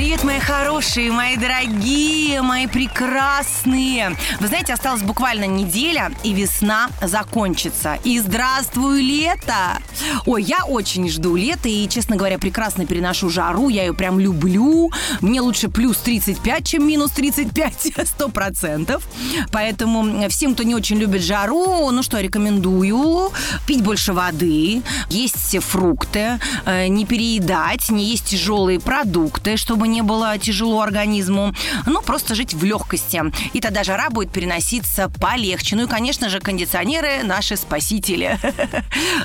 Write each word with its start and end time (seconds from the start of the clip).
Привет, 0.00 0.24
мои 0.24 0.38
хорошие, 0.40 1.12
мои 1.12 1.36
дорогие, 1.36 2.40
мои 2.40 2.66
прекрасные. 2.66 4.16
Вы 4.40 4.46
знаете, 4.46 4.72
осталась 4.72 5.02
буквально 5.02 5.44
неделя, 5.44 6.10
и 6.24 6.32
весна 6.32 6.88
закончится. 7.02 7.98
И 8.02 8.18
здравствуй, 8.18 9.02
лето! 9.02 9.76
Ой, 10.24 10.42
я 10.42 10.64
очень 10.64 11.06
жду 11.10 11.36
лета, 11.36 11.68
и, 11.68 11.86
честно 11.86 12.16
говоря, 12.16 12.38
прекрасно 12.38 12.86
переношу 12.86 13.28
жару. 13.28 13.68
Я 13.68 13.84
ее 13.84 13.92
прям 13.92 14.18
люблю. 14.18 14.90
Мне 15.20 15.42
лучше 15.42 15.68
плюс 15.68 15.98
35, 15.98 16.66
чем 16.66 16.86
минус 16.86 17.10
35, 17.10 17.92
сто 18.06 18.30
процентов. 18.30 19.06
Поэтому 19.52 20.26
всем, 20.30 20.54
кто 20.54 20.62
не 20.62 20.74
очень 20.74 20.96
любит 20.96 21.22
жару, 21.22 21.90
ну 21.90 22.02
что, 22.02 22.20
рекомендую 22.20 23.32
пить 23.66 23.82
больше 23.82 24.14
воды, 24.14 24.82
есть 25.10 25.36
все 25.36 25.60
фрукты, 25.60 26.40
э, 26.64 26.86
не 26.86 27.04
переедать, 27.04 27.90
не 27.90 28.06
есть 28.06 28.24
тяжелые 28.24 28.80
продукты, 28.80 29.58
чтобы 29.58 29.89
не 29.90 30.02
было 30.02 30.38
тяжело 30.38 30.80
организму. 30.80 31.54
Ну, 31.86 32.02
просто 32.02 32.34
жить 32.34 32.54
в 32.54 32.64
легкости. 32.64 33.22
И 33.52 33.60
тогда 33.60 33.84
жара 33.84 34.10
будет 34.10 34.30
переноситься 34.30 35.08
полегче. 35.20 35.76
Ну 35.76 35.84
и, 35.84 35.86
конечно 35.86 36.28
же, 36.28 36.40
кондиционеры 36.40 37.22
наши 37.24 37.56
спасители. 37.56 38.38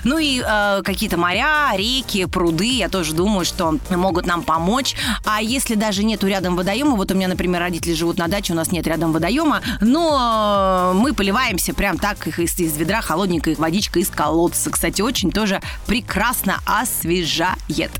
Ну 0.03 0.17
и 0.17 0.41
э, 0.45 0.81
какие-то 0.83 1.17
моря, 1.17 1.71
реки, 1.75 2.25
пруды, 2.25 2.77
я 2.77 2.89
тоже 2.89 3.13
думаю, 3.13 3.45
что 3.45 3.77
могут 3.89 4.25
нам 4.25 4.43
помочь. 4.43 4.95
А 5.25 5.41
если 5.41 5.75
даже 5.75 6.03
нету 6.03 6.27
рядом 6.27 6.55
водоема, 6.55 6.95
вот 6.95 7.11
у 7.11 7.15
меня, 7.15 7.27
например, 7.27 7.61
родители 7.61 7.93
живут 7.93 8.17
на 8.17 8.27
даче, 8.27 8.53
у 8.53 8.55
нас 8.55 8.71
нет 8.71 8.85
рядом 8.87 9.11
водоема, 9.11 9.61
но 9.81 10.91
мы 10.95 11.13
поливаемся 11.13 11.73
прям 11.73 11.97
так 11.97 12.27
их 12.27 12.39
из, 12.39 12.57
из 12.59 12.77
ведра 12.77 13.01
холодненькой 13.01 13.55
водичкой 13.55 14.03
из 14.03 14.09
колодца. 14.09 14.69
Кстати, 14.69 15.01
очень 15.01 15.31
тоже 15.31 15.61
прекрасно 15.87 16.59
освежает. 16.65 17.91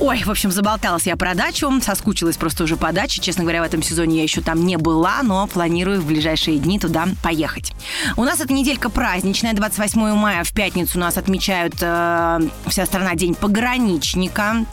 Ой, 0.00 0.22
в 0.24 0.30
общем, 0.30 0.50
заболталась 0.50 1.06
я 1.06 1.16
про 1.16 1.34
дачу, 1.34 1.70
соскучилась 1.88 2.36
просто 2.36 2.64
уже 2.64 2.76
по 2.76 2.92
даче. 2.92 3.22
Честно 3.22 3.44
говоря, 3.44 3.62
в 3.62 3.64
этом 3.64 3.82
сезоне 3.82 4.18
я 4.18 4.22
еще 4.22 4.42
там 4.42 4.66
не 4.66 4.76
была, 4.76 5.22
но 5.22 5.46
планирую 5.46 6.02
в 6.02 6.06
ближайшие 6.06 6.58
дни 6.58 6.78
туда 6.78 7.08
поехать. 7.22 7.72
У 8.16 8.24
нас 8.24 8.40
эта 8.40 8.52
неделька 8.52 8.90
праздничная. 8.90 9.54
28 9.54 10.14
мая 10.14 10.44
в 10.44 10.52
пятницу 10.52 10.98
у 10.98 11.00
нас 11.00 11.16
отмечают 11.16 11.76
э, 11.80 12.40
вся 12.66 12.84
страна 12.84 13.14
День 13.14 13.34
пограничника. 13.34 14.66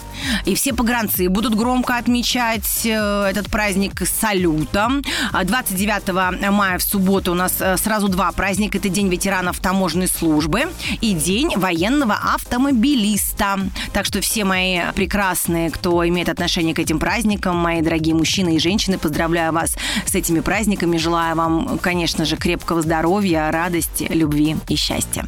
И 0.44 0.56
все 0.56 0.74
погранцы 0.74 1.30
будут 1.30 1.56
громко 1.56 1.96
отмечать 1.98 2.86
э, 2.86 3.28
этот 3.30 3.50
праздник 3.50 4.02
салютом. 4.06 5.02
29 5.42 6.52
мая 6.52 6.78
в 6.78 6.84
субботу 6.84 7.32
у 7.32 7.36
нас 7.36 7.54
э, 7.62 7.78
сразу 7.78 8.10
два 8.10 8.34
праздника. 8.34 8.78
Это 8.78 8.90
День 8.90 9.08
ветеранов 9.08 9.62
таможенной 9.62 10.10
службы 10.10 10.66
и 11.00 11.14
День 11.14 11.54
военного 11.56 12.16
автомобилиста. 12.34 13.60
Так 13.94 14.06
что 14.06 14.20
все 14.20 14.44
мои 14.44 14.82
прекрасные, 14.94 15.70
кто 15.70 16.06
имеет 16.06 16.28
отношение 16.28 16.76
к 16.76 16.80
этим 16.80 16.95
праздникам, 17.00 17.58
мои 17.58 17.82
дорогие 17.82 18.16
мужчины 18.16 18.56
и 18.56 18.60
женщины, 18.60 18.98
поздравляю 18.98 19.54
вас 19.54 19.76
с 20.06 20.16
этими 20.16 20.40
праздниками. 20.40 20.98
Желаю 20.98 21.36
вам, 21.36 21.80
конечно 21.80 22.26
же, 22.26 22.38
крепкого 22.38 22.82
здоровья, 22.82 23.50
радости, 23.52 24.08
любви 24.10 24.56
и 24.68 24.76
счастья. 24.76 25.26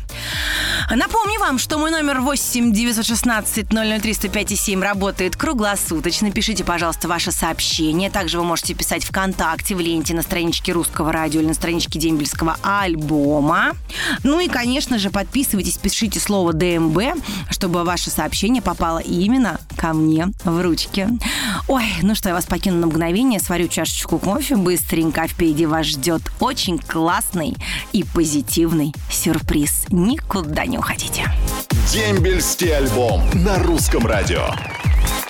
Напомню 0.95 1.37
вам, 1.41 1.59
что 1.59 1.77
мой 1.77 1.91
номер 1.91 2.21
8 2.21 2.71
916 2.71 3.67
003 3.67 4.13
105 4.13 4.57
7 4.57 4.81
работает 4.81 5.35
круглосуточно. 5.35 6.31
Пишите, 6.31 6.63
пожалуйста, 6.63 7.09
ваше 7.09 7.33
сообщение. 7.33 8.09
Также 8.09 8.37
вы 8.37 8.45
можете 8.45 8.73
писать 8.73 9.03
ВКонтакте, 9.03 9.75
в 9.75 9.81
ленте 9.81 10.13
на 10.13 10.21
страничке 10.21 10.71
Русского 10.71 11.11
радио 11.11 11.41
или 11.41 11.47
на 11.49 11.53
страничке 11.53 11.99
Дембельского 11.99 12.55
альбома. 12.63 13.75
Ну 14.23 14.39
и, 14.39 14.47
конечно 14.47 14.97
же, 14.97 15.09
подписывайтесь, 15.09 15.77
пишите 15.77 16.21
слово 16.21 16.53
ДМБ, 16.53 17.21
чтобы 17.49 17.83
ваше 17.83 18.09
сообщение 18.09 18.61
попало 18.61 18.99
именно 18.99 19.59
ко 19.75 19.91
мне 19.93 20.27
в 20.45 20.61
ручки. 20.61 21.09
Ой, 21.67 21.83
ну 22.01 22.15
что, 22.15 22.29
я 22.29 22.35
вас 22.35 22.45
покину 22.45 22.77
на 22.77 22.87
мгновение, 22.87 23.41
сварю 23.41 23.67
чашечку 23.67 24.19
кофе 24.19 24.55
быстренько, 24.55 25.27
впереди 25.27 25.65
вас 25.65 25.85
ждет 25.87 26.21
очень 26.39 26.79
классный 26.79 27.57
и 27.91 28.03
позитивный 28.03 28.93
сюрприз. 29.11 29.85
Никуда 29.89 30.65
не 30.65 30.76
уходите. 30.77 31.31
Дембельский 31.91 32.75
альбом 32.75 33.21
на 33.33 33.57
русском 33.59 34.05
радио. 34.05 34.47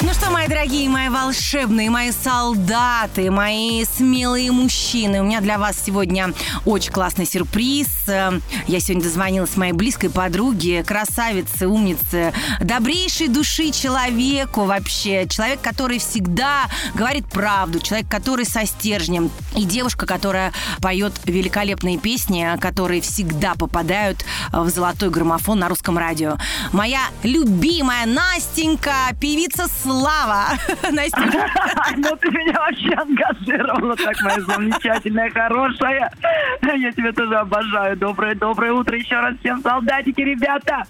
Ну 0.02 0.14
что, 0.14 0.30
мои 0.30 0.48
дорогие, 0.48 0.88
мои 0.90 1.10
волшебные, 1.10 1.90
мои 1.90 2.12
солдаты, 2.12 3.32
мои 3.32 3.84
смелые 3.84 4.52
мужчины, 4.52 5.22
у 5.22 5.24
меня 5.24 5.42
для 5.42 5.58
вас 5.58 5.76
сегодня 5.84 6.34
очень 6.66 6.92
классный 6.92 7.26
сюрприз. 7.26 7.88
Я 8.08 8.80
сегодня 8.80 9.02
дозвонилась 9.02 9.58
моей 9.58 9.74
близкой 9.74 10.12
подруге, 10.12 10.84
красавице, 10.84 11.66
умнице, 11.66 12.32
добрейшей 12.62 13.28
души 13.28 13.72
человеку 13.72 14.66
вообще. 14.66 15.28
Человек, 15.28 15.62
который 15.62 15.98
всегда 15.98 16.66
говорит 16.94 17.26
правду, 17.28 17.80
человек, 17.80 18.08
который 18.08 18.46
со 18.46 18.68
стержнем. 18.68 19.32
И 19.56 19.66
девушка, 19.66 20.06
которая 20.06 20.54
поет 20.80 21.14
великолепные 21.26 21.98
песни, 21.98 22.48
которые 22.62 23.02
всегда 23.02 23.56
попадают 23.56 24.24
в 24.52 24.70
золотой 24.70 25.10
граммофон 25.10 25.58
на 25.58 25.70
русском 25.70 25.98
радио. 25.98 26.38
Моя 26.72 27.02
любимая 27.24 28.06
Настенька, 28.06 28.94
певица 29.20 29.68
Слава. 29.88 30.48
Настя. 30.92 31.18
Ну 31.98 32.16
ты 32.18 32.30
меня 32.30 32.54
вообще 32.54 32.94
ангажировала, 32.94 33.96
так 33.96 34.22
моя 34.22 34.42
замечательная, 34.42 35.30
хорошая. 35.32 36.12
Я 36.62 36.92
тебя 36.92 37.12
тоже 37.14 37.36
обожаю. 37.36 37.96
Доброе-доброе 37.96 38.74
утро 38.74 38.98
еще 38.98 39.20
раз 39.20 39.36
всем, 39.40 39.62
солдатики, 39.62 40.22
ребята. 40.22 40.84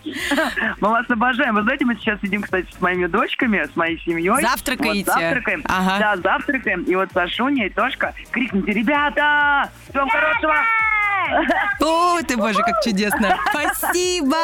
Мы 0.82 0.90
вас 0.90 1.06
обожаем. 1.10 1.56
Вы 1.56 1.62
знаете, 1.62 1.86
мы 1.86 1.96
сейчас 1.96 2.20
сидим, 2.22 2.42
кстати, 2.42 2.68
с 2.76 2.82
моими 2.82 3.06
дочками, 3.06 3.64
с 3.72 3.76
моей 3.76 4.00
семьей. 4.00 4.42
Завтракаете? 4.42 5.12
Вот, 5.12 5.22
завтракаем. 5.22 5.64
Ага. 5.66 5.98
Да, 6.00 6.18
завтракаем. 6.18 6.84
И 6.84 6.96
вот 6.96 7.10
Сашуня 7.14 7.68
и 7.68 7.70
Тошка 7.70 8.14
крикните, 8.32 8.74
ребята, 8.74 9.70
всем 9.90 10.10
хорошего. 10.10 10.56
Ой, 11.80 12.24
ты 12.24 12.38
боже, 12.38 12.62
как 12.64 12.82
чудесно. 12.84 13.38
Спасибо. 13.50 14.38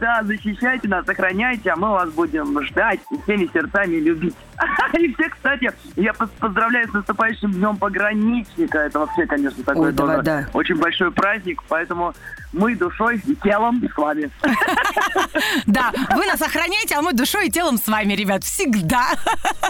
Да, 0.00 0.22
защищайте 0.22 0.88
нас, 0.88 1.08
охраняйте, 1.08 1.70
а 1.70 1.76
мы 1.76 1.90
вас 1.90 2.10
будем 2.10 2.60
ждать 2.64 3.00
и 3.10 3.20
всеми 3.22 3.48
сердцами 3.52 3.96
любить. 3.96 4.34
И 4.98 5.12
все, 5.14 5.28
кстати, 5.28 5.72
я 5.96 6.12
поздравляю 6.12 6.88
с 6.88 6.92
наступающим 6.92 7.52
днем 7.52 7.76
пограничника. 7.76 8.78
Это 8.78 9.00
вообще, 9.00 9.26
конечно, 9.26 9.62
такой 9.64 9.86
Ой, 9.88 9.92
давай, 9.92 10.22
да. 10.22 10.46
очень 10.52 10.76
большой 10.76 11.10
праздник, 11.10 11.62
поэтому 11.68 12.14
мы 12.52 12.76
душой 12.76 13.20
и 13.26 13.34
телом 13.36 13.82
с 13.92 13.96
вами. 13.96 14.30
Да, 15.66 15.92
вы 16.14 16.26
нас 16.26 16.40
охраняете, 16.40 16.94
а 16.96 17.02
мы 17.02 17.12
душой 17.12 17.48
и 17.48 17.50
телом 17.50 17.78
с 17.78 17.86
вами, 17.88 18.14
ребят, 18.14 18.44
всегда. 18.44 19.08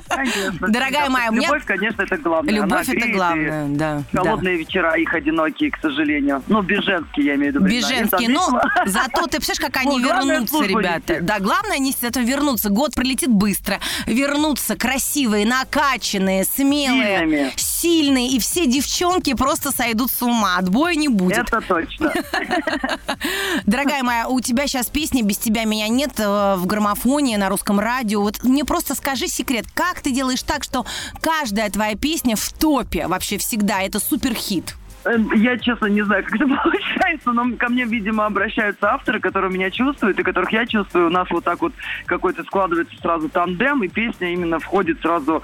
Конечно, 0.08 0.68
Дорогая 0.68 1.04
всегда. 1.04 1.10
моя, 1.10 1.30
меня- 1.30 1.48
Любовь, 1.48 1.64
конечно, 1.64 2.02
это 2.02 2.16
главное. 2.18 2.54
Она 2.62 2.64
Любовь 2.66 2.88
это 2.88 3.08
главное, 3.08 3.66
да. 3.68 4.02
да. 4.12 4.22
Холодные 4.22 4.56
вечера, 4.58 4.94
их 4.94 5.14
одинокие, 5.14 5.70
к 5.70 5.78
сожалению. 5.80 6.42
Ну, 6.48 6.62
безженские, 6.62 7.26
я 7.26 7.34
имею 7.36 7.52
в 7.52 7.56
виду. 7.56 7.64
Беженские, 7.66 8.28
но 8.28 8.50
но 8.50 8.60
зато 8.86 9.22
ты 9.26 9.38
представляешь, 9.38 9.72
как 9.72 9.76
они 9.82 9.98
Ну, 9.98 10.04
главное, 10.06 10.34
вернутся, 10.40 10.64
ребята. 10.64 11.18
Да, 11.22 11.38
главное 11.40 11.78
не 11.78 11.92
зато 11.98 12.20
вернуться. 12.20 12.68
Год 12.70 12.94
пролетит 12.94 13.30
быстро. 13.30 13.78
Вернутся 14.06 14.73
красивые, 14.76 15.46
накачанные, 15.46 16.44
смелые, 16.44 17.18
Сильными. 17.18 17.52
сильные. 17.56 18.28
И 18.28 18.38
все 18.38 18.66
девчонки 18.66 19.34
просто 19.34 19.70
сойдут 19.72 20.10
с 20.10 20.22
ума. 20.22 20.56
Отбоя 20.56 20.94
не 20.94 21.08
будет. 21.08 21.38
Это 21.38 21.60
точно. 21.60 22.12
Дорогая 23.66 24.02
моя, 24.02 24.28
у 24.28 24.40
тебя 24.40 24.66
сейчас 24.66 24.86
песня 24.86 25.22
«Без 25.22 25.38
тебя 25.38 25.64
меня 25.64 25.88
нет» 25.88 26.12
э, 26.18 26.54
в 26.56 26.66
граммофоне 26.66 27.38
на 27.38 27.48
русском 27.48 27.80
радио. 27.80 28.20
Вот 28.20 28.42
мне 28.44 28.64
просто 28.64 28.94
скажи 28.94 29.28
секрет, 29.28 29.66
как 29.74 30.00
ты 30.00 30.10
делаешь 30.10 30.42
так, 30.42 30.64
что 30.64 30.84
каждая 31.20 31.70
твоя 31.70 31.94
песня 31.96 32.36
в 32.36 32.52
топе 32.52 33.06
вообще 33.06 33.38
всегда? 33.38 33.82
Это 33.82 34.00
суперхит. 34.00 34.74
Э, 35.04 35.16
Я, 35.34 35.58
честно, 35.58 35.86
не 35.86 36.02
знаю, 36.02 36.24
как 36.24 36.34
это 36.36 36.46
получается, 36.62 37.32
но 37.32 37.56
ко 37.56 37.68
мне, 37.68 37.84
видимо, 37.84 38.26
обращаются 38.26 38.92
авторы, 38.92 39.20
которые 39.20 39.52
меня 39.52 39.70
чувствуют 39.70 40.18
и 40.18 40.22
которых 40.22 40.52
я 40.52 40.66
чувствую. 40.66 41.06
У 41.06 41.10
нас 41.10 41.28
вот 41.30 41.44
так 41.44 41.60
вот 41.60 41.72
какой-то 42.06 42.42
складывается 42.44 42.96
сразу 43.00 43.28
тандем, 43.28 43.82
и 43.82 43.88
песня 43.88 44.32
именно 44.32 44.58
входит 44.58 45.00
сразу 45.00 45.42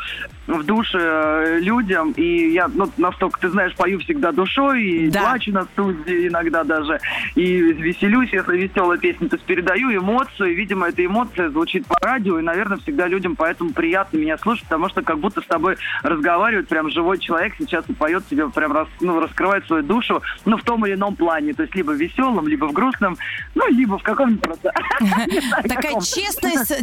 в 0.59 0.65
души 0.65 0.99
э, 1.01 1.59
людям. 1.61 2.13
И 2.13 2.53
я 2.53 2.69
ну, 2.69 2.91
настолько, 2.97 3.41
ты 3.41 3.49
знаешь, 3.51 3.75
пою 3.77 3.99
всегда 4.01 4.33
душой, 4.33 4.83
и 4.85 5.11
Да. 5.11 5.21
плачу 5.21 5.53
на 5.53 5.65
студии 5.65 6.29
иногда 6.29 6.65
даже, 6.65 7.01
и 7.35 7.57
веселюсь, 7.57 8.31
если 8.33 8.57
веселая 8.57 8.99
песня, 8.99 9.29
то 9.29 9.37
есть 9.37 9.47
передаю 9.47 9.95
эмоцию, 9.95 10.53
и, 10.53 10.55
видимо, 10.55 10.89
эта 10.89 11.05
эмоция 11.05 11.51
звучит 11.51 11.87
по 11.87 11.97
радио, 12.01 12.39
и, 12.39 12.43
наверное, 12.43 12.79
всегда 12.79 13.07
людям 13.07 13.37
поэтому 13.37 13.71
приятно 13.73 14.19
меня 14.19 14.37
слушать, 14.39 14.65
потому 14.65 14.89
что 14.89 15.03
как 15.03 15.19
будто 15.19 15.41
с 15.41 15.47
тобой 15.47 15.77
разговаривает 16.03 16.69
прям 16.69 16.91
живой 16.91 17.19
человек 17.19 17.55
сейчас 17.59 17.85
и 17.89 17.93
поет 17.93 18.25
тебе, 18.29 18.49
прям 18.49 18.73
рас- 18.73 18.89
ну, 19.01 19.21
раскрывает 19.21 19.67
свою 19.67 19.83
душу, 19.83 20.23
ну, 20.45 20.57
в 20.57 20.63
том 20.63 20.85
или 20.87 20.95
ином 20.95 21.17
плане, 21.17 21.55
то 21.55 21.63
есть 21.63 21.75
либо 21.75 21.93
в 21.93 21.97
веселом, 21.97 22.47
либо 22.49 22.67
в 22.67 22.73
грустном, 22.73 23.17
ну, 23.55 23.69
либо 23.69 23.99
в 23.99 24.03
каком-нибудь 24.03 24.43
просто... 24.43 24.73
Такая 25.69 26.01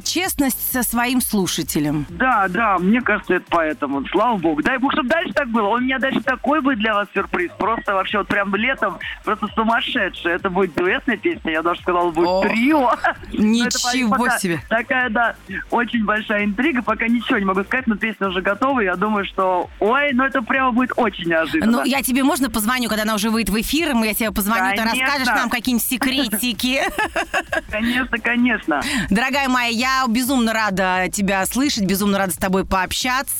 честность 0.04 0.72
со 0.72 0.84
своим 0.84 1.22
слушателем. 1.22 2.06
Да, 2.10 2.48
да, 2.50 2.78
мне 2.78 3.02
кажется, 3.02 3.36
это 3.36 3.46
поэтому, 3.57 4.06
слава 4.09 4.38
богу. 4.38 4.62
Дай 4.62 4.77
бог, 4.77 4.92
чтобы 4.92 5.09
дальше 5.09 5.33
так 5.33 5.50
было. 5.50 5.69
У 5.69 5.80
меня 5.80 5.98
дальше 5.98 6.21
такой 6.21 6.62
будет 6.62 6.77
для 6.77 6.94
вас 6.94 7.07
сюрприз. 7.12 7.50
Просто 7.57 7.95
вообще 7.95 8.19
вот 8.19 8.27
прям 8.27 8.54
летом 8.56 9.00
просто 9.24 9.48
сумасшедший. 9.56 10.33
Это 10.33 10.51
будет 10.51 10.75
дуэтная 10.75 11.18
песня, 11.18 11.54
я 11.54 11.63
даже 11.63 11.81
сказала, 11.81 12.12
будет 12.12 12.27
О, 12.27 12.42
трио. 12.44 12.92
Ничего 13.33 14.15
пока 14.15 14.38
себе. 14.38 14.59
Такая, 14.69 15.09
да, 15.09 15.36
очень 15.71 16.06
большая 16.06 16.45
интрига. 16.45 16.83
Пока 16.83 17.07
ничего 17.07 17.39
не 17.39 17.45
могу 17.45 17.63
сказать, 17.63 17.88
но 17.88 17.95
песня 17.95 18.27
уже 18.27 18.42
готова. 18.42 18.81
Я 18.81 18.95
думаю, 18.95 19.25
что, 19.25 19.71
ой, 19.80 20.13
ну 20.13 20.24
это 20.24 20.44
прямо 20.44 20.71
будет 20.71 20.92
очень 20.95 21.27
неожиданно. 21.27 21.80
Ну, 21.80 21.83
я 21.83 22.03
тебе 22.03 22.24
можно 22.24 22.51
позвоню, 22.51 22.89
когда 22.89 23.03
она 23.03 23.15
уже 23.15 23.31
выйдет 23.31 23.50
в 23.50 23.60
эфир, 23.60 23.95
и 23.95 24.06
я 24.06 24.13
тебе 24.13 24.31
позвоню, 24.31 24.69
ты 24.75 24.83
Конечно. 24.83 25.01
расскажешь 25.01 25.27
нам 25.27 25.50
какие-нибудь 25.50 25.88
секретики. 25.88 26.81
Конечно, 27.71 28.19
конечно. 28.19 28.81
Дорогая 29.10 29.50
моя, 29.50 29.69
я 29.69 30.06
безумно 30.07 30.53
рада 30.53 31.07
тебя 31.12 31.45
слышать, 31.48 31.86
безумно 31.86 32.19
рада 32.19 32.33
с 32.33 32.38
тобой 32.38 32.65
пообщаться. 32.65 33.37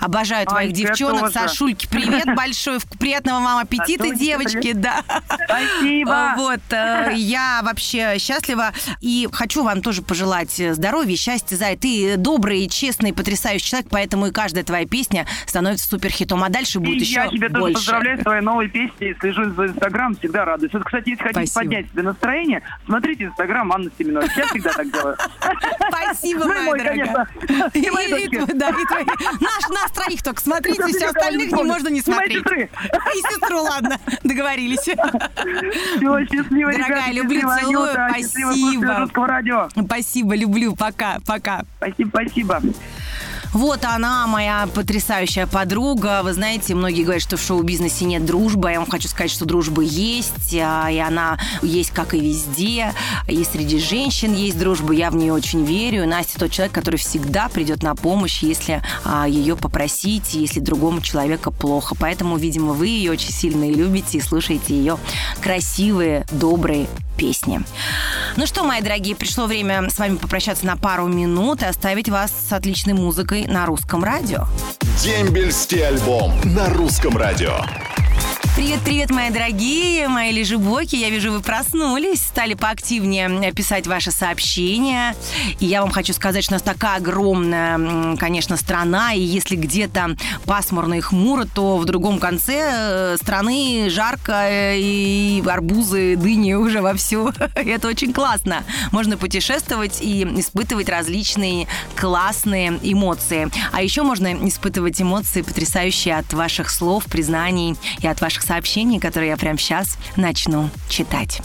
Обожаю 0.00 0.46
твоих 0.46 0.70
я 0.76 0.86
девчонок. 0.88 1.20
тоже. 1.20 1.32
Сашульки, 1.32 1.86
привет 1.90 2.26
большой. 2.36 2.78
Приятного 2.98 3.40
вам 3.40 3.58
аппетита, 3.58 4.04
Сашульки, 4.04 4.18
девочки. 4.18 4.72
Да. 4.72 5.02
Спасибо. 5.44 6.34
Вот, 6.36 6.60
э, 6.70 7.12
я 7.14 7.60
вообще 7.62 8.18
счастлива 8.18 8.72
и 9.00 9.28
хочу 9.32 9.62
вам 9.62 9.82
тоже 9.82 10.02
пожелать 10.02 10.50
здоровья, 10.52 11.16
счастья, 11.16 11.56
Зай. 11.56 11.76
Ты 11.76 12.16
добрый, 12.16 12.66
честный, 12.68 13.12
потрясающий 13.12 13.64
человек, 13.66 13.88
поэтому 13.90 14.26
и 14.28 14.30
каждая 14.32 14.64
твоя 14.64 14.86
песня 14.86 15.26
становится 15.46 15.88
суперхитом, 15.88 16.42
а 16.44 16.48
дальше 16.48 16.78
И 16.78 16.80
будет 16.82 17.00
еще 17.00 17.14
я 17.14 17.28
тебя 17.28 17.48
тоже 17.48 17.60
больше. 17.60 17.74
поздравляю 17.74 18.18
с 18.20 18.22
твоей 18.22 18.40
новой 18.42 18.68
песней. 18.68 19.14
Слежу 19.20 19.50
за 19.54 19.66
Инстаграм, 19.66 20.14
всегда 20.16 20.44
радуюсь. 20.44 20.72
Вот, 20.72 20.84
кстати, 20.84 21.10
если 21.10 21.22
хотите 21.22 21.46
Спасибо. 21.46 21.60
поднять 21.60 21.90
себе 21.90 22.02
настроение, 22.02 22.62
смотрите 22.86 23.24
Инстаграм 23.24 23.72
Анны 23.72 23.90
Семенович. 23.98 24.30
Я 24.36 24.46
всегда 24.46 24.72
так 24.72 24.92
делаю. 24.92 25.16
Спасибо, 25.88 26.40
Ну 26.44 26.48
моя 26.48 26.62
мой, 26.62 26.78
дорогая. 26.78 27.28
и 27.74 27.80
твои. 27.90 29.04
Наш, 29.40 29.68
нас 29.70 29.90
троих 29.92 30.22
только 30.22 30.40
смотрите, 30.40 30.86
все 30.86 31.06
остальных 31.06 31.52
не 31.52 31.64
можно 31.64 31.88
не 31.88 32.00
смотреть. 32.00 32.44
И 32.46 33.18
сестру, 33.30 33.62
ладно, 33.62 33.98
договорились. 34.22 34.80
Всего 34.80 36.20
счастливо, 36.24 36.72
Дорогая, 36.72 37.12
люблю, 37.12 37.40
целую, 37.40 37.90
спасибо. 37.90 39.08
Спасибо, 39.84 40.36
люблю, 40.36 40.76
пока, 40.76 41.18
пока. 41.26 41.64
Спасибо, 41.78 42.10
спасибо. 42.10 42.62
Вот 43.52 43.84
она, 43.84 44.26
моя 44.28 44.68
потрясающая 44.72 45.46
подруга. 45.46 46.20
Вы 46.22 46.34
знаете, 46.34 46.74
многие 46.74 47.02
говорят, 47.02 47.22
что 47.22 47.36
в 47.36 47.42
шоу-бизнесе 47.42 48.04
нет 48.04 48.24
дружбы. 48.24 48.70
Я 48.70 48.78
вам 48.78 48.88
хочу 48.88 49.08
сказать, 49.08 49.30
что 49.30 49.44
дружба 49.44 49.82
есть, 49.82 50.54
а, 50.54 50.88
и 50.88 50.98
она 50.98 51.38
есть 51.60 51.90
как 51.90 52.14
и 52.14 52.20
везде. 52.20 52.92
И 53.26 53.42
среди 53.44 53.80
женщин 53.80 54.34
есть 54.34 54.58
дружба. 54.58 54.92
Я 54.92 55.10
в 55.10 55.16
нее 55.16 55.32
очень 55.32 55.64
верю. 55.64 56.04
И 56.04 56.06
Настя 56.06 56.38
тот 56.38 56.52
человек, 56.52 56.72
который 56.72 56.96
всегда 56.96 57.48
придет 57.48 57.82
на 57.82 57.96
помощь, 57.96 58.42
если 58.42 58.82
а, 59.04 59.26
ее 59.26 59.56
попросить, 59.56 60.34
если 60.34 60.60
другому 60.60 61.00
человеку 61.00 61.50
плохо. 61.50 61.96
Поэтому, 61.98 62.36
видимо, 62.36 62.72
вы 62.72 62.86
ее 62.86 63.10
очень 63.10 63.32
сильно 63.32 63.68
любите, 63.68 64.18
и 64.18 64.20
слушаете 64.20 64.74
ее 64.74 64.96
красивые, 65.42 66.24
добрые 66.30 66.86
песни. 67.16 67.60
Ну 68.36 68.46
что, 68.46 68.64
мои 68.64 68.80
дорогие, 68.80 69.16
пришло 69.16 69.46
время 69.46 69.90
с 69.90 69.98
вами 69.98 70.16
попрощаться 70.16 70.64
на 70.66 70.76
пару 70.76 71.06
минут 71.08 71.62
и 71.62 71.66
оставить 71.66 72.08
вас 72.08 72.32
с 72.48 72.52
отличной 72.52 72.94
музыкой 72.94 73.46
на 73.46 73.66
русском 73.66 74.04
радио. 74.04 74.46
Дембельский 75.02 75.86
альбом 75.86 76.32
на 76.44 76.68
русском 76.70 77.16
радио. 77.16 77.58
Привет, 78.60 78.80
привет, 78.84 79.08
мои 79.08 79.30
дорогие, 79.30 80.06
мои 80.08 80.32
лежебоки. 80.32 80.94
Я 80.94 81.08
вижу, 81.08 81.32
вы 81.32 81.40
проснулись, 81.40 82.20
стали 82.20 82.52
поактивнее 82.52 83.52
писать 83.52 83.86
ваши 83.86 84.10
сообщения. 84.10 85.16
И 85.60 85.64
я 85.64 85.80
вам 85.80 85.90
хочу 85.90 86.12
сказать, 86.12 86.44
что 86.44 86.52
у 86.52 86.56
нас 86.56 86.62
такая 86.62 86.98
огромная, 86.98 88.18
конечно, 88.18 88.58
страна. 88.58 89.14
И 89.14 89.20
если 89.20 89.56
где-то 89.56 90.14
пасмурно 90.44 90.92
и 90.92 91.00
хмуро, 91.00 91.46
то 91.46 91.78
в 91.78 91.86
другом 91.86 92.18
конце 92.18 92.58
э, 92.70 93.16
страны 93.16 93.88
жарко 93.88 94.32
э, 94.46 94.78
и 94.78 95.42
арбузы, 95.46 96.16
дыни 96.16 96.52
уже 96.52 96.82
вовсю. 96.82 97.32
Это 97.54 97.88
очень 97.88 98.12
классно. 98.12 98.62
Можно 98.92 99.16
путешествовать 99.16 100.02
и 100.02 100.22
испытывать 100.38 100.90
различные 100.90 101.66
классные 101.96 102.78
эмоции. 102.82 103.48
А 103.72 103.80
еще 103.82 104.02
можно 104.02 104.34
испытывать 104.46 105.00
эмоции 105.00 105.40
потрясающие 105.40 106.14
от 106.14 106.30
ваших 106.34 106.68
слов, 106.68 107.06
признаний 107.06 107.74
и 108.02 108.06
от 108.06 108.20
ваших 108.20 108.49
сообщений, 108.50 108.98
которые 108.98 109.30
я 109.30 109.36
прямо 109.36 109.58
сейчас 109.58 109.96
начну 110.16 110.70
читать. 110.88 111.40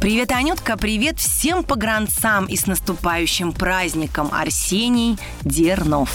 Привет, 0.00 0.32
Анютка, 0.32 0.78
привет 0.78 1.18
всем 1.18 1.62
погранцам 1.62 2.46
и 2.46 2.56
с 2.56 2.66
наступающим 2.66 3.52
праздником 3.52 4.30
Арсений 4.32 5.18
Дернов. 5.42 6.10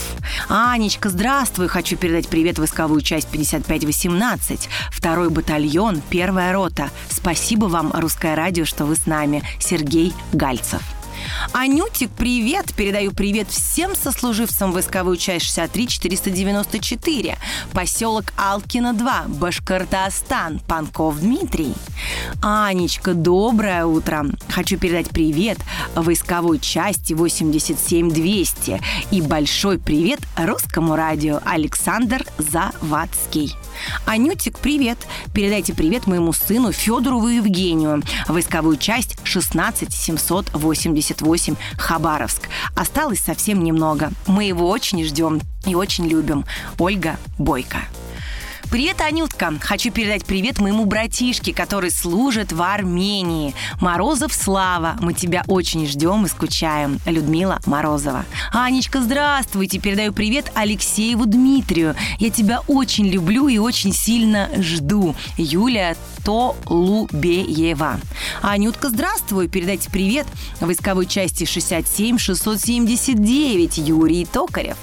Анечка, 0.47 1.09
здравствуй, 1.09 1.67
хочу 1.67 1.95
передать 1.95 2.27
привет 2.27 2.57
войсковую 2.57 3.01
часть 3.01 3.27
5518, 3.29 4.67
второй 4.91 5.29
батальон, 5.29 6.01
первая 6.09 6.53
рота. 6.53 6.89
Спасибо 7.11 7.65
вам, 7.65 7.91
Русское 7.93 8.33
радио, 8.33 8.65
что 8.65 8.85
вы 8.85 8.95
с 8.95 9.05
нами. 9.05 9.43
Сергей 9.59 10.11
Гальцев. 10.33 10.81
Анютик, 11.51 12.11
привет! 12.11 12.73
Передаю 12.75 13.11
привет 13.11 13.49
всем 13.49 13.95
сослуживцам 13.95 14.71
войсковую 14.71 15.17
часть 15.17 15.57
63-494, 15.57 17.37
поселок 17.73 18.33
Алкина 18.37 18.93
2, 18.93 19.25
Башкортостан, 19.27 20.59
Панков 20.59 21.19
Дмитрий. 21.19 21.73
Анечка, 22.41 23.13
доброе 23.13 23.85
утро! 23.85 24.25
Хочу 24.49 24.77
передать 24.77 25.09
привет 25.09 25.57
войсковой 25.95 26.59
части 26.59 27.13
87-200 27.13 28.81
и 29.11 29.21
большой 29.21 29.79
привет 29.79 30.19
русскому 30.37 30.95
радио 30.95 31.39
Александр 31.45 32.25
Завадский. 32.37 33.55
Анютик, 34.05 34.59
привет! 34.59 34.97
Передайте 35.33 35.73
привет 35.73 36.07
моему 36.07 36.33
сыну 36.33 36.71
Федору 36.71 37.27
Евгению. 37.27 38.03
Войсковую 38.27 38.77
часть 38.77 39.17
16 39.23 39.91
788 41.19 41.55
Хабаровск. 41.77 42.49
Осталось 42.75 43.19
совсем 43.19 43.63
немного. 43.63 44.11
Мы 44.27 44.45
его 44.45 44.69
очень 44.69 45.03
ждем 45.03 45.41
и 45.65 45.75
очень 45.75 46.07
любим. 46.07 46.45
Ольга 46.77 47.17
Бойко. 47.37 47.79
Привет, 48.69 49.01
Анютка! 49.01 49.55
Хочу 49.59 49.91
передать 49.91 50.25
привет 50.25 50.59
моему 50.59 50.85
братишке, 50.85 51.55
который 51.55 51.89
служит 51.89 52.51
в 52.51 52.61
Армении. 52.61 53.55
Морозов 53.81 54.31
Слава, 54.31 54.95
мы 54.99 55.15
тебя 55.15 55.43
очень 55.47 55.87
ждем 55.87 56.27
и 56.27 56.29
скучаем. 56.29 56.99
Людмила 57.07 57.59
Морозова. 57.65 58.25
Анечка, 58.53 59.01
здравствуйте! 59.01 59.79
Передаю 59.79 60.13
привет 60.13 60.51
Алексееву 60.53 61.25
Дмитрию. 61.25 61.95
Я 62.19 62.29
тебя 62.29 62.59
очень 62.67 63.07
люблю 63.07 63.47
и 63.47 63.57
очень 63.57 63.91
сильно 63.91 64.51
жду. 64.59 65.15
Юлия 65.35 65.97
Толубеева. 66.23 67.99
Анютка, 68.43 68.89
здравствуй! 68.89 69.47
Передайте 69.47 69.89
привет 69.89 70.27
войсковой 70.59 71.07
части 71.07 71.45
67-679 71.45 73.83
Юрий 73.83 74.25
Токарев. 74.25 74.77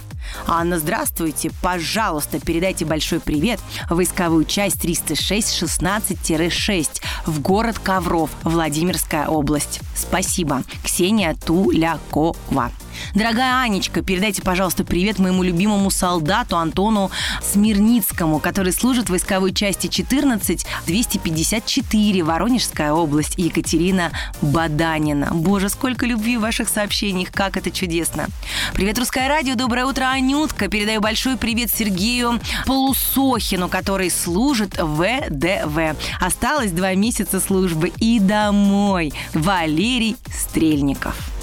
Анна, 0.47 0.79
здравствуйте. 0.79 1.51
Пожалуйста, 1.63 2.39
передайте 2.41 2.85
большой 2.85 3.21
привет 3.21 3.61
войсковую 3.91 4.45
часть 4.45 4.85
306-16-6 4.85 7.01
в 7.27 7.41
город 7.41 7.79
Ковров, 7.79 8.31
Владимирская 8.43 9.29
область. 9.29 9.81
Спасибо. 9.95 10.63
Ксения 10.85 11.35
Тулякова. 11.35 12.71
Дорогая 13.15 13.63
Анечка, 13.63 14.03
передайте, 14.03 14.43
пожалуйста, 14.43 14.85
привет 14.85 15.19
моему 15.19 15.43
любимому 15.43 15.91
солдату 15.91 16.57
Антону 16.57 17.11
Смирницкому, 17.43 18.39
который 18.41 18.73
служит 18.73 19.07
в 19.07 19.11
войсковой 19.11 19.53
части 19.53 19.87
14-254, 19.87 22.23
Воронежская 22.23 22.93
область, 22.93 23.39
Екатерина 23.39 24.13
Баданина. 24.43 25.31
Боже, 25.33 25.69
сколько 25.69 26.07
любви 26.07 26.37
в 26.37 26.43
ваших 26.43 26.69
сообщениях, 26.69 27.31
как 27.33 27.57
это 27.57 27.71
чудесно. 27.71 28.27
Привет, 28.75 28.99
Русское 28.99 29.29
радио, 29.29 29.55
доброе 29.55 29.87
утро, 29.87 30.05
Анютка. 30.05 30.69
Передаю 30.69 31.01
большой 31.01 31.37
привет 31.37 31.71
Сергею 31.71 32.41
Полусохину, 32.67 33.69
который 33.69 34.11
служит 34.11 34.79
в 34.79 34.97
ВДВ. 34.97 35.97
Осталось 36.21 36.73
два 36.73 36.95
месяца 36.95 37.41
службы 37.41 37.93
и 37.99 38.21
домой. 38.21 39.13
Валерий 39.33 40.17
Стрельников. 40.33 41.36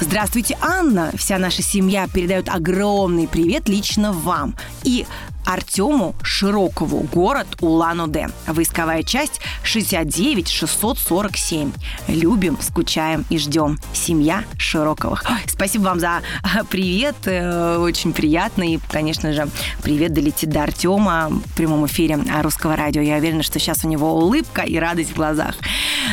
Здравствуйте, 0.00 0.56
Анна. 0.60 1.12
Вся 1.16 1.38
наша 1.38 1.62
семья 1.62 2.08
передает 2.08 2.48
огромный 2.48 3.28
привет 3.28 3.68
лично 3.68 4.12
вам. 4.12 4.56
И 4.82 5.06
Артему 5.46 6.14
Широкову, 6.22 7.06
город 7.12 7.46
Улан-Удэ. 7.60 8.26
Войсковая 8.48 9.02
часть 9.02 9.40
69-647. 9.64 11.72
Любим, 12.08 12.58
скучаем 12.60 13.24
и 13.30 13.38
ждем. 13.38 13.78
Семья 13.94 14.44
Широковых. 14.58 15.24
Ой, 15.28 15.36
спасибо 15.46 15.84
вам 15.84 16.00
за 16.00 16.20
а, 16.42 16.64
привет. 16.68 17.14
э, 17.26 17.78
Очень 17.78 18.12
приятно. 18.12 18.64
И, 18.74 18.78
конечно 18.90 19.32
же, 19.32 19.48
привет 19.82 20.12
долетит 20.12 20.50
до 20.50 20.64
Артема 20.64 21.28
в 21.30 21.54
прямом 21.56 21.86
эфире 21.86 22.18
Русского 22.42 22.76
радио. 22.76 23.00
Я 23.02 23.16
уверена, 23.16 23.42
что 23.42 23.58
сейчас 23.58 23.84
у 23.84 23.88
него 23.88 24.12
улыбка 24.14 24.62
и 24.62 24.76
радость 24.78 25.12
в 25.12 25.16
глазах. 25.16 25.54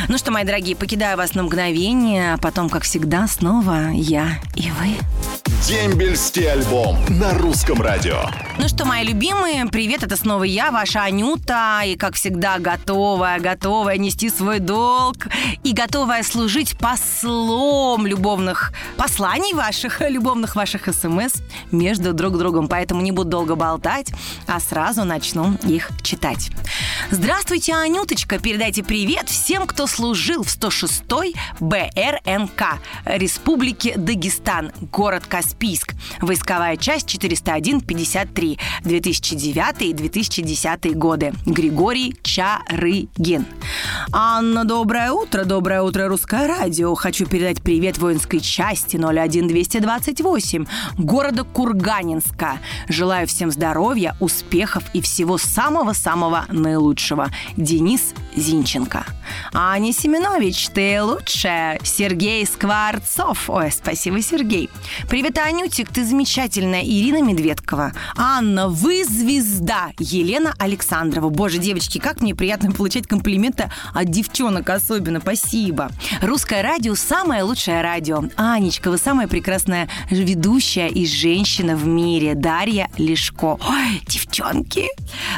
Ну 0.08 0.18
что, 0.18 0.32
мои 0.32 0.44
дорогие, 0.44 0.76
покидаю 0.76 1.18
вас 1.18 1.34
на 1.34 1.44
мгновение. 1.44 2.34
а 2.34 2.38
Потом, 2.38 2.70
как 2.70 2.84
всегда, 2.84 3.28
снова 3.28 3.90
я 3.92 4.40
и 4.56 4.70
вы. 4.72 4.96
Дембельский 5.66 6.52
альбом 6.52 6.98
на 7.08 7.34
русском 7.36 7.82
радио. 7.82 8.24
Ну 8.60 8.68
что, 8.68 8.84
мои 8.84 9.06
любимые, 9.06 9.66
привет, 9.68 10.04
это 10.04 10.18
снова 10.18 10.44
я, 10.44 10.72
ваша 10.72 11.04
Анюта, 11.04 11.84
и, 11.86 11.96
как 11.96 12.16
всегда, 12.16 12.60
готовая, 12.60 13.40
готовая 13.40 13.98
нести 13.98 14.30
свой 14.30 14.60
долг 14.60 15.28
и 15.64 15.72
готовая 15.72 16.22
служить 16.24 16.78
послом 16.78 18.06
любовных 18.06 18.74
посланий 18.98 19.54
ваших, 19.54 20.02
любовных 20.08 20.58
ваших 20.58 20.94
смс 20.94 21.36
между 21.72 22.12
друг 22.14 22.38
другом. 22.38 22.68
Поэтому 22.68 23.02
не 23.02 23.14
буду 23.14 23.30
долго 23.30 23.56
болтать, 23.56 24.12
а 24.48 24.60
сразу 24.60 25.06
начну 25.06 25.54
их 25.64 25.92
читать. 26.02 26.52
Здравствуйте, 27.10 27.74
Анюточка, 27.74 28.38
передайте 28.38 28.84
привет 28.84 29.30
всем, 29.30 29.66
кто 29.66 29.88
служил 29.88 30.44
в 30.44 30.48
106-й 30.48 31.36
БРНК 31.60 32.80
Республики 33.06 33.94
Дагестан, 33.96 34.72
город 34.92 35.24
Каспийск, 35.54 35.94
войсковая 36.20 36.78
часть 36.78 37.14
401-53. 37.16 38.60
2009 38.84 39.82
и 39.82 39.94
2010 39.94 40.98
годы. 40.98 41.34
Григорий 41.46 42.16
Чарыгин. 42.24 43.46
Анна, 44.12 44.66
доброе 44.66 45.12
утро, 45.12 45.46
доброе 45.46 45.82
утро, 45.84 46.08
Русское 46.08 46.48
радио. 46.48 46.96
Хочу 46.96 47.26
передать 47.26 47.62
привет 47.62 47.98
воинской 47.98 48.40
части 48.40 48.98
01228 48.98 50.66
города 50.98 51.44
Курганинска. 51.44 52.60
Желаю 52.88 53.28
всем 53.28 53.52
здоровья, 53.52 54.16
успехов 54.20 54.84
и 54.94 55.02
всего 55.02 55.38
самого-самого 55.38 56.46
наилучшего. 56.50 57.30
Денис 57.58 58.14
Зинченко. 58.36 59.06
Аня 59.54 59.94
Семенович, 59.94 60.70
ты 60.70 61.02
лучшая. 61.02 61.80
Сергей 61.84 62.46
Скворцов. 62.46 63.50
Ой, 63.50 63.72
спасибо, 63.72 64.22
Сергей. 64.22 64.70
Привет, 65.10 65.38
Анютик, 65.44 65.90
ты 65.90 66.06
замечательная. 66.06 66.84
Ирина 66.84 67.22
Медведкова. 67.22 67.92
Анна, 68.16 68.70
вы 68.70 69.04
звезда. 69.04 69.92
Елена 70.00 70.54
Александрова. 70.58 71.28
Боже, 71.28 71.58
девочки, 71.58 71.98
как 71.98 72.22
мне 72.22 72.34
приятно 72.34 72.72
получать 72.72 73.08
комплименты 73.08 73.70
от 73.94 74.10
девчонок 74.10 74.70
особенно. 74.70 75.20
Спасибо. 75.20 75.92
Русское 76.22 76.62
радио– 76.62 76.96
самое 76.96 77.44
лучшее 77.44 77.82
радио. 77.82 78.24
Анечка, 78.38 78.90
вы 78.90 78.98
самая 78.98 79.28
прекрасная 79.28 79.90
ведущая 80.10 80.88
и 80.88 81.06
женщина 81.06 81.76
в 81.76 81.86
мире. 81.86 82.36
Дарья 82.36 82.90
Лешко. 82.98 83.58
Ой, 83.68 84.02
девчонки. 84.08 84.88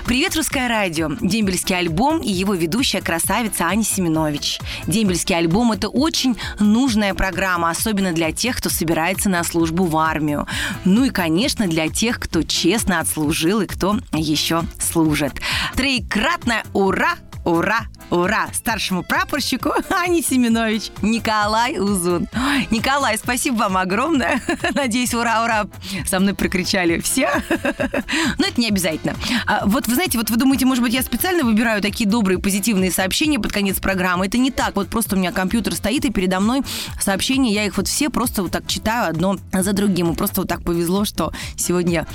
Привет, 0.06 0.36
Русское 0.36 0.68
радио. 0.68 1.10
Дембельский 1.20 1.76
альбом 1.76 2.20
и 2.20 2.32
его 2.32 2.54
ведущая 2.54 3.02
красавица 3.02 3.66
Аня 3.66 3.84
Семенович. 3.84 4.60
Дембельский 4.86 5.36
альбом– 5.36 5.72
это 5.74 5.90
очень 5.90 6.38
нужная 6.60 7.16
программа, 7.16 7.72
особенно 7.72 8.14
для 8.14 8.32
тех, 8.32 8.58
кто 8.58 8.70
собирается 8.70 9.30
на 9.30 9.44
службу 9.44 9.86
в 9.86 9.95
армию. 9.98 10.48
Ну 10.84 11.06
и, 11.06 11.10
конечно, 11.10 11.68
для 11.68 11.90
тех, 11.90 12.20
кто 12.20 12.44
честно 12.44 13.00
отслужил 13.00 13.62
и 13.62 13.68
кто 13.68 13.98
еще 14.14 14.64
служит. 14.80 15.34
Троекратное 15.76 16.64
ура 16.74 17.16
Ура! 17.46 17.86
Ура! 18.10 18.50
Старшему 18.54 19.04
прапорщику 19.04 19.72
Ани 19.90 20.22
Семенович 20.22 20.92
Николай 21.02 21.80
Узун. 21.80 22.28
Николай, 22.72 23.18
спасибо 23.18 23.56
вам 23.56 23.78
огромное. 23.78 24.42
Надеюсь, 24.76 25.14
ура, 25.14 25.44
ура, 25.44 25.68
со 26.06 26.20
мной 26.20 26.34
прокричали 26.34 27.00
все. 27.00 27.30
Но 28.38 28.46
это 28.46 28.62
не 28.62 28.68
обязательно. 28.68 29.16
А 29.48 29.66
вот 29.66 29.88
вы 29.88 29.96
знаете, 29.96 30.18
вот 30.18 30.30
вы 30.30 30.38
думаете, 30.38 30.66
может 30.66 30.84
быть, 30.84 30.94
я 30.94 31.02
специально 31.02 31.44
выбираю 31.44 31.82
такие 31.82 32.10
добрые, 32.10 32.40
позитивные 32.40 32.92
сообщения 32.92 33.40
под 33.40 33.52
конец 33.52 33.80
программы. 33.80 34.28
Это 34.28 34.38
не 34.38 34.52
так. 34.52 34.76
Вот 34.76 34.88
просто 34.90 35.16
у 35.16 35.20
меня 35.20 35.32
компьютер 35.32 35.74
стоит, 35.74 36.06
и 36.06 36.12
передо 36.12 36.40
мной 36.40 36.62
сообщения, 37.00 37.54
я 37.54 37.66
их 37.66 37.78
вот 37.78 37.88
все 37.88 38.10
просто 38.10 38.44
вот 38.44 38.52
так 38.52 38.68
читаю 38.68 39.10
одно 39.10 39.38
за 39.52 39.74
другим. 39.74 40.12
И 40.12 40.16
просто 40.16 40.42
вот 40.42 40.48
так 40.48 40.64
повезло, 40.64 41.06
что 41.06 41.34
сегодня 41.58 42.06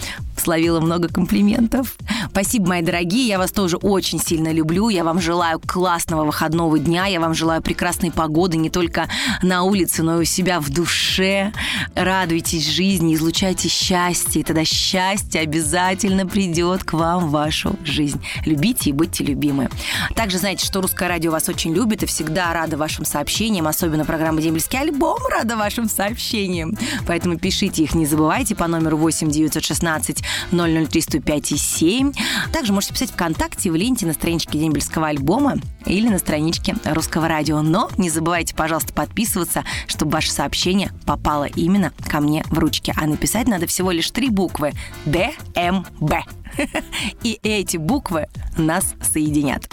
словила 0.40 0.80
много 0.80 1.08
комплиментов. 1.08 1.94
Спасибо, 2.30 2.68
мои 2.68 2.82
дорогие, 2.82 3.26
я 3.26 3.38
вас 3.38 3.52
тоже 3.52 3.76
очень 3.76 4.20
сильно 4.20 4.52
люблю. 4.52 4.88
Я 4.88 5.04
вам 5.04 5.20
желаю 5.20 5.60
классного 5.60 6.24
выходного 6.24 6.78
дня, 6.78 7.06
я 7.06 7.20
вам 7.20 7.34
желаю 7.34 7.62
прекрасной 7.62 8.10
погоды 8.10 8.56
не 8.56 8.70
только 8.70 9.08
на 9.42 9.62
улице, 9.62 10.02
но 10.02 10.18
и 10.18 10.22
у 10.22 10.24
себя 10.24 10.60
в 10.60 10.70
душе. 10.70 11.52
Радуйтесь 11.94 12.68
жизни, 12.68 13.14
излучайте 13.14 13.68
счастье, 13.68 14.40
и 14.40 14.44
тогда 14.44 14.64
счастье 14.64 15.40
обязательно 15.40 16.26
придет 16.26 16.84
к 16.84 16.94
вам 16.94 17.26
в 17.26 17.30
вашу 17.30 17.76
жизнь. 17.84 18.20
Любите 18.46 18.90
и 18.90 18.92
будьте 18.92 19.24
любимы. 19.24 19.68
Также 20.14 20.38
знаете, 20.38 20.64
что 20.64 20.80
Русское 20.80 21.08
радио 21.08 21.30
вас 21.30 21.48
очень 21.48 21.74
любит 21.74 22.02
и 22.02 22.06
всегда 22.06 22.52
рада 22.52 22.76
вашим 22.76 23.04
сообщениям, 23.04 23.66
особенно 23.66 24.04
программа 24.04 24.40
«Дембельский 24.40 24.78
альбом» 24.78 25.18
рада 25.30 25.56
вашим 25.56 25.88
сообщениям. 25.88 26.76
Поэтому 27.06 27.38
пишите 27.38 27.82
их, 27.82 27.94
не 27.94 28.06
забывайте, 28.06 28.54
по 28.54 28.66
номеру 28.66 28.96
8 28.96 29.30
916 29.30 30.22
003 30.50 31.00
105 31.00 31.52
и 31.52 31.56
7. 31.56 32.12
Также 32.52 32.72
можете 32.72 32.94
писать 32.94 33.10
ВКонтакте, 33.10 33.70
в 33.70 33.76
ленте 33.76 34.06
на 34.06 34.12
страничке 34.12 34.58
Дембельского 34.58 35.08
альбома 35.08 35.56
или 35.86 36.08
на 36.08 36.18
страничке 36.18 36.76
Русского 36.84 37.28
радио. 37.28 37.62
Но 37.62 37.90
не 37.96 38.10
забывайте, 38.10 38.54
пожалуйста, 38.54 38.92
подписываться, 38.92 39.64
чтобы 39.86 40.12
ваше 40.12 40.30
сообщение 40.30 40.92
попало 41.06 41.44
именно 41.44 41.92
ко 42.08 42.20
мне 42.20 42.44
в 42.50 42.58
ручки. 42.58 42.92
А 42.96 43.06
написать 43.06 43.48
надо 43.48 43.66
всего 43.66 43.90
лишь 43.90 44.10
три 44.10 44.28
буквы 44.28 44.72
ДМБ. 45.06 46.12
И 47.22 47.38
эти 47.42 47.76
буквы 47.76 48.26
нас 48.56 48.94
соединят. 49.00 49.68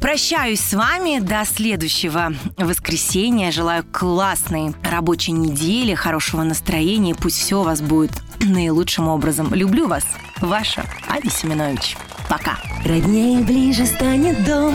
Прощаюсь 0.00 0.60
с 0.60 0.74
вами 0.74 1.18
до 1.18 1.44
следующего 1.44 2.32
воскресенья. 2.56 3.50
Желаю 3.50 3.84
классной 3.90 4.74
рабочей 4.82 5.32
недели, 5.32 5.94
хорошего 5.94 6.42
настроения. 6.42 7.14
Пусть 7.14 7.38
все 7.38 7.60
у 7.60 7.64
вас 7.64 7.80
будет 7.80 8.12
наилучшим 8.40 9.08
образом. 9.08 9.52
Люблю 9.54 9.88
вас. 9.88 10.04
Ваша 10.40 10.84
Аня 11.08 11.30
Семенович. 11.30 11.96
Пока. 12.28 12.58
Роднее 12.84 13.40
ближе 13.40 13.86
станет 13.86 14.44
дом, 14.44 14.74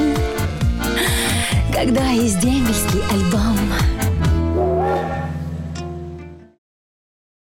когда 1.73 2.09
есть 2.09 2.39
дембельский 2.39 3.01
альбом. 3.11 3.57